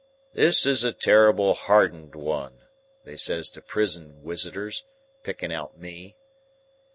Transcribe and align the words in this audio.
'This 0.33 0.65
is 0.65 0.83
a 0.83 0.91
terrible 0.91 1.53
hardened 1.53 2.15
one,' 2.15 2.63
they 3.03 3.15
says 3.15 3.51
to 3.51 3.61
prison 3.61 4.23
wisitors, 4.23 4.81
picking 5.21 5.53
out 5.53 5.77
me. 5.77 6.15